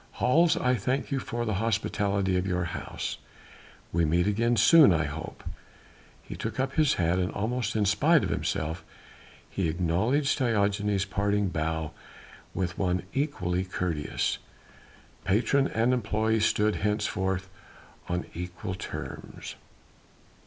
[0.13, 3.19] Hals, I thank you for the hospitality of your house.
[3.91, 5.43] We meet again soon I hope."
[6.23, 8.83] He took up his hat and almost in spite of himself
[9.47, 11.91] he acknowledged Diogenes' parting bow
[12.55, 14.39] with one equally courteous.
[15.23, 17.47] Patron and employé stood henceforth
[18.09, 19.53] on equal terms.